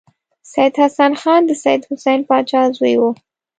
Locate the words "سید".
0.51-0.73, 1.63-1.81